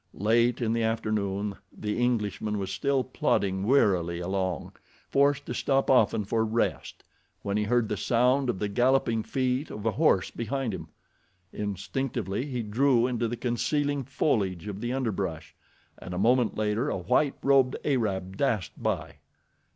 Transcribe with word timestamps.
Late 0.17 0.61
in 0.61 0.73
the 0.73 0.81
afternoon 0.81 1.57
the 1.71 1.99
Englishman 1.99 2.57
was 2.57 2.71
still 2.71 3.03
plodding 3.03 3.63
wearily 3.67 4.19
along, 4.19 4.71
forced 5.07 5.45
to 5.45 5.53
stop 5.53 5.91
often 5.91 6.25
for 6.25 6.43
rest 6.43 7.03
when 7.43 7.55
he 7.55 7.65
heard 7.65 7.87
the 7.87 7.95
sound 7.97 8.49
of 8.49 8.57
the 8.57 8.67
galloping 8.67 9.21
feet 9.21 9.69
of 9.69 9.85
a 9.85 9.91
horse 9.91 10.31
behind 10.31 10.73
him. 10.73 10.87
Instinctively 11.53 12.47
he 12.47 12.63
drew 12.63 13.05
into 13.05 13.27
the 13.27 13.37
concealing 13.37 14.03
foliage 14.03 14.67
of 14.67 14.81
the 14.81 14.91
underbrush 14.91 15.55
and 15.99 16.15
a 16.15 16.17
moment 16.17 16.57
later 16.57 16.89
a 16.89 16.97
white 16.97 17.35
robed 17.43 17.75
Arab 17.85 18.37
dashed 18.37 18.73
by. 18.81 19.17